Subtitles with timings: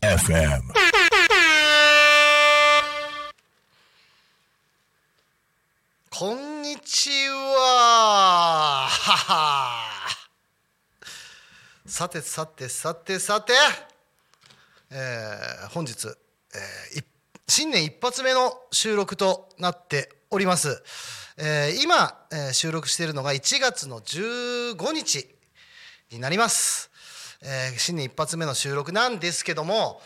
[0.00, 0.62] FM.
[6.10, 8.88] こんにちは
[11.86, 13.52] さてさてさてさて、
[14.90, 16.08] えー本日、
[16.54, 17.04] えー
[17.50, 20.82] 新年一発目の収録となっております、
[21.40, 25.28] えー今、えー収録しているのが1月の15日
[26.10, 26.90] になります、
[27.42, 30.00] えー新年一発目の収録なんですけども、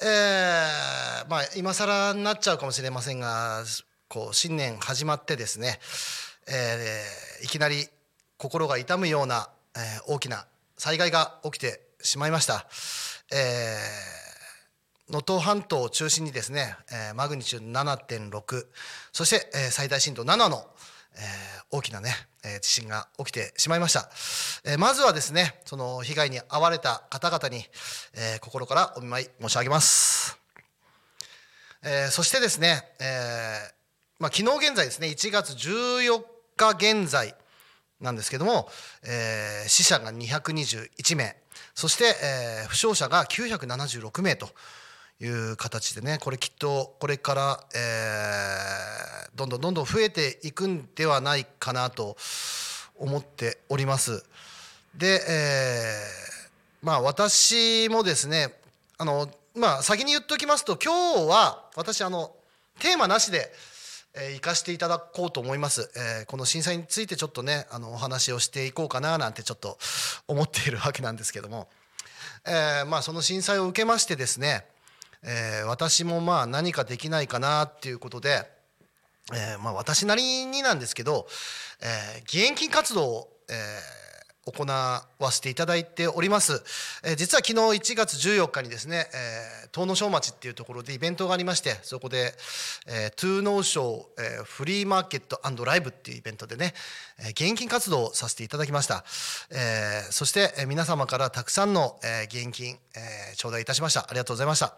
[0.00, 3.62] えーまあ今更になっちゃうかもしれませんが
[4.08, 5.80] こう新年始まってですね、
[6.48, 7.86] えーいきなり
[8.38, 10.46] 心が痛むような、えー大きな
[10.78, 12.66] 災害が起きてしまいました。
[13.30, 14.29] えー
[15.10, 18.66] 能登半島を中心にですね、えーマグニチュード7.6
[19.12, 20.64] そして、えー最大震度7の、
[21.16, 21.20] えー
[21.72, 22.14] 大きなね、
[22.44, 24.08] えー地震が起きてしまいました、
[24.64, 27.64] えーまずはですねその被害に遭われた方々に、
[28.14, 30.38] えー心からお見舞い申し上げます、
[31.82, 33.72] えーそしてですね、えー
[34.20, 36.22] まあ、昨日現在ですね1月14
[36.56, 37.34] 日現在
[38.00, 38.68] なんですけども、
[39.02, 41.36] えー死者が221名
[41.74, 44.48] そして、えー負傷者が976名と
[45.20, 52.16] いう形でねこれきっとこれから、えーどんどんどんどん増えていくんではないかなと
[52.98, 54.24] 思っております。
[54.94, 58.54] で、えーまあ私もですね
[58.98, 62.34] あのまあ先に言っておきますと今日は私あの
[62.80, 63.52] テーマなしで、
[64.14, 69.78] えー行かせていただこうと思います、えーこの震災についてちょっとねあのお話をしていこうかななんてちょっと
[70.26, 71.68] 思っているわけなんですけども、
[72.46, 74.66] えーまあその震災を受けましてですね、
[75.22, 78.50] えー私もまあ何かできないかなっていうことで、
[79.32, 81.26] えーまあ私なりになんですけど、
[81.82, 83.99] えー義援金活動を、えー
[84.46, 86.62] 行わせていただいております、
[87.04, 92.34] えー実は昨日1月14日にですね、えー遠野小町っていうところでイベントがありましてそこで、
[92.88, 96.74] えー、トゥーノーショー、えフリーマーケットライブっていうイベントでね、
[97.20, 99.04] えー義援金活動をさせていただきました、
[99.50, 104.00] えーそして、え皆様からたくさんの、えー義援金、えー頂戴いたしました。
[104.00, 104.74] ありがとうございました、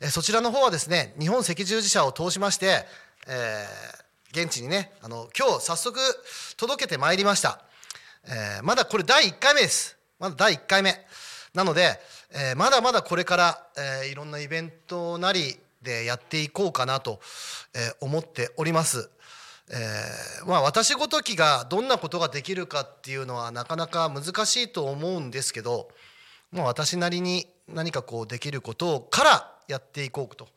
[0.00, 2.84] えーそちらの方はですね日本赤十字社を通しまして、
[3.26, 5.98] えー現地にねあの今日早速
[6.58, 7.62] 届けてまいりました。
[8.30, 10.94] えーまだこれ第1回目ですまだ第1回目
[11.54, 11.98] なので、
[12.30, 17.20] えーまだまだこれから、えーいろんなイベントなりでやっていこうかなと、
[17.74, 19.10] え思っております。
[19.70, 19.76] え
[20.46, 25.88] まあ、私ごときがどんなことができるかっていうのはなかなか難しいと思うんですけど、
[26.50, 30.48] まあ、私なりに何かこうできることからやっていこうと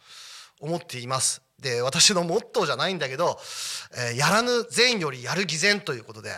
[0.60, 1.42] 思っています。
[1.60, 3.38] で私のモットーじゃないんだけど、
[4.14, 6.32] えやらぬ善よりやる偽善ということで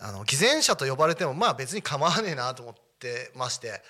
[0.00, 3.82] あの偽善者と呼ばれてもまあ別に構わねえなと思ってまして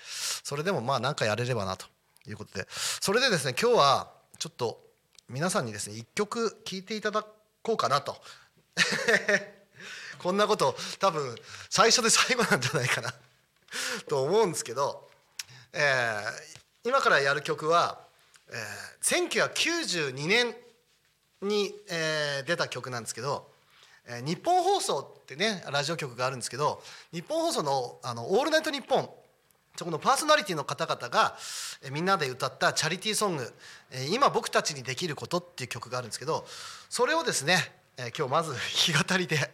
[0.43, 1.85] それでもまあ何かやれればなと
[2.27, 2.67] いうことで。
[2.69, 4.81] それでですね今日はちょっと
[5.29, 7.25] 皆さんにですね一曲聴いていただ
[7.61, 8.15] こうかなと。
[10.19, 11.35] こんなこと多分
[11.69, 13.13] 最初で最後なんじゃないかな。
[14.07, 15.09] と思うんですけど、
[15.73, 17.99] えー今からやる曲は、
[18.49, 20.55] えー1992年
[21.41, 23.51] に、えー出た曲なんですけど、
[24.23, 26.81] 日本放送ってねラジオ局があるんですけど
[27.13, 29.09] 日本放送の「あのオールナイトニッポン」
[29.77, 31.37] そこのパーソナリティの方々が、
[31.81, 33.53] えみんなで歌ったチャリティーソング
[33.91, 36.45] 「え今僕たちにできること」っていう曲があるんですけど
[36.89, 39.51] それをですね、え今日まず 弾き語りで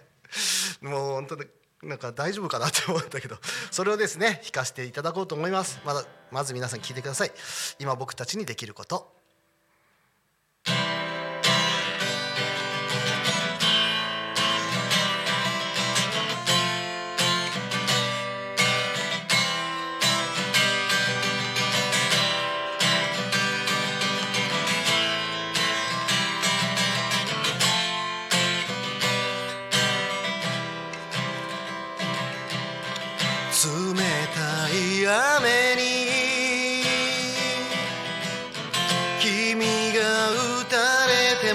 [0.82, 1.46] もう本当に
[1.84, 3.38] なんか大丈夫かなって思ったけど
[3.70, 5.80] それをですね弾かせていただこうと思います。
[5.86, 7.32] まだまず皆さん聞いてください。
[7.80, 9.17] 今僕たちにできること。
[41.48, 41.54] れ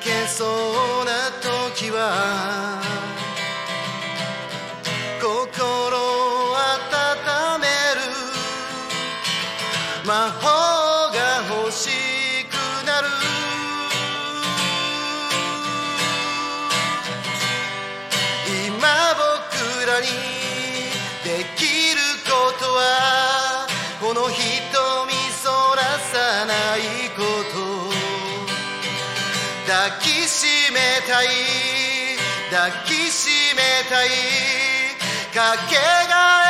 [0.00, 2.80] けそうな時は
[5.20, 5.96] 心
[6.56, 8.00] 温める
[10.06, 11.18] 魔法が
[11.62, 11.90] 欲し
[12.50, 12.54] く
[12.86, 13.08] なる。
[18.66, 20.43] 今僕らに
[30.44, 31.26] しめたい
[32.50, 34.08] 抱きしめたい
[35.32, 35.76] かけ
[36.06, 36.43] がえ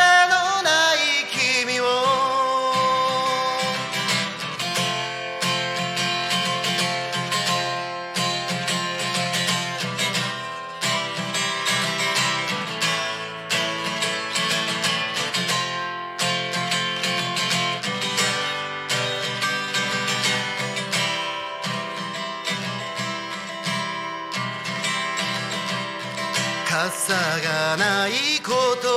[27.40, 28.10] がない
[28.42, 28.52] こ
[28.82, 28.88] と。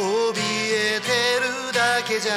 [0.00, 0.38] 怯
[0.96, 1.08] えて
[1.40, 2.32] るだけじゃ。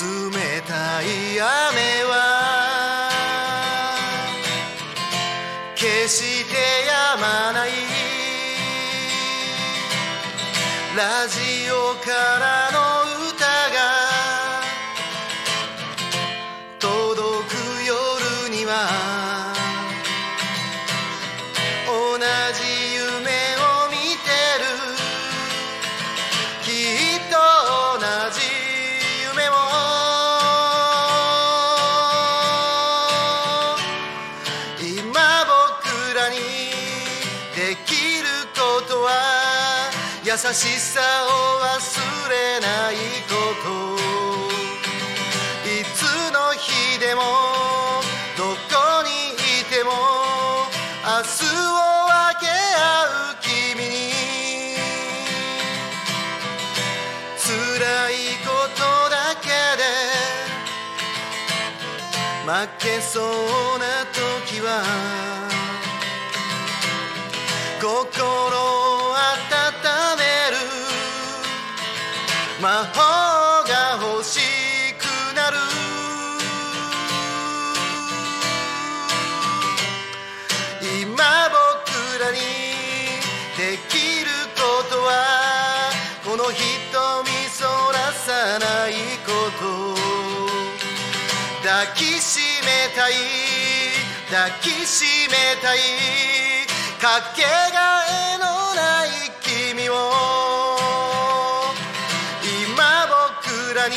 [0.00, 1.04] 冷たい
[1.40, 2.12] 雨は。
[5.76, 6.54] 決して
[6.86, 7.70] やまない。
[10.96, 12.61] ラジオから
[40.32, 41.68] 優しさを忘
[42.30, 42.96] れない
[43.28, 43.68] こと。
[45.68, 46.00] いつ
[46.32, 47.20] の日でも
[48.34, 49.10] どこに
[49.60, 49.90] いても
[51.04, 51.76] 明日を
[52.08, 52.80] 分け合
[53.32, 53.84] う君。
[53.90, 53.92] に
[57.36, 57.52] 辛
[58.08, 58.80] いこと
[59.10, 59.84] だけで
[62.46, 63.24] 負けそう
[63.78, 64.82] な時は
[67.82, 68.51] 心
[72.62, 74.38] 魔法が欲し
[74.94, 75.56] くなる。
[81.00, 82.38] 今僕らに
[83.58, 85.90] できることは
[86.24, 86.54] この瞳
[87.50, 88.94] そらさない
[89.26, 89.96] こと。
[91.64, 93.14] 抱きしめたい
[94.30, 95.78] 抱きしめたい。
[97.00, 98.06] かけが
[98.36, 98.51] えの
[103.82, 103.96] らに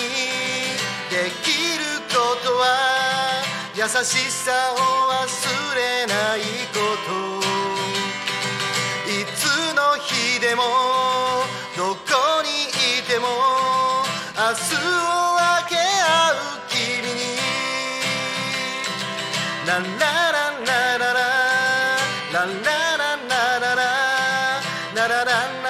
[1.12, 3.44] できることは
[3.76, 4.78] 優しさを
[5.12, 6.40] 忘れない
[6.74, 7.46] こと。
[9.08, 9.46] いつ
[9.76, 10.64] の日でも
[11.78, 12.02] どこ
[12.42, 12.50] に
[13.00, 13.28] いても
[14.36, 14.88] 明日を
[15.36, 16.36] 分け合う
[16.68, 17.22] 君に。
[19.68, 21.20] ランラランラララ
[22.33, 23.81] ランラランラララ
[24.95, 25.31] ラララ
[25.62, 25.65] ン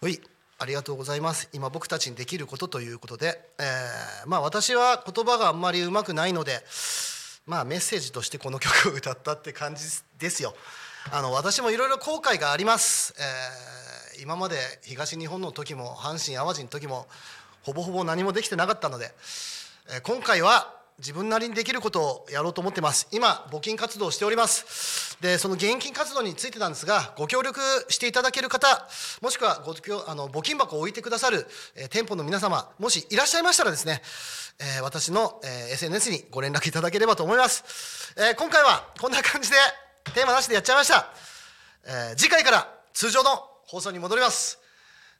[0.00, 0.20] はい
[0.60, 1.48] ありがとうございます。
[1.52, 6.62] 今僕たちにできることということで、えーまあ私は言葉があんまりうまくないので
[7.46, 9.82] まあメッセージとしてこの曲を歌ったって感じ
[10.20, 10.54] ですよ。
[11.10, 17.06] あの私もいろいろ後悔があります、えー今まで東日本の時も阪神・淡路の時も
[17.62, 19.12] ほぼほぼ何もできてなかったので、
[19.90, 23.06] えー今回は自分なりにできることをやろうと思ってます。
[23.12, 25.16] 今募金活動をしております。
[25.20, 28.88] でその現金活動についてなんですがご協力していただける方
[29.20, 29.74] もしくはご
[30.06, 34.02] あの募金箱を置いてくださる、えー店舗の皆様もしいらっしゃいましたらですね、
[34.58, 39.56] えー私の、えー SNS にご連絡いただければと思います、えー今回はこんな感じで
[40.14, 41.08] テーマなしでやっちゃいました、
[41.86, 43.30] えー次回から通常の
[43.66, 44.58] 放送に戻ります、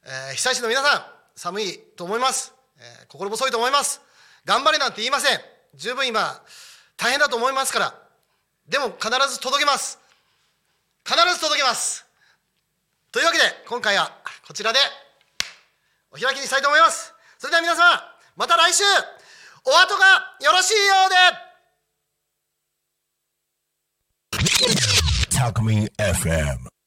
[0.05, 1.01] えー被災地の皆さん
[1.35, 4.01] 寒いと思います、えー心細いと思います。
[4.45, 5.58] 頑張れなんて言いません。
[5.75, 6.41] 十分今
[6.97, 7.93] 大変だと思いますから
[8.67, 9.99] でも必ず届けます。
[11.03, 12.05] 必ず届けます。
[13.11, 14.11] というわけで今回は
[14.47, 14.79] こちらで
[16.11, 17.13] お開きにしたいと思います。
[17.39, 18.01] それでは皆様
[18.35, 18.83] また来週
[19.65, 21.49] お後がよろしいようで。
[25.35, 26.78] Talk Me FM.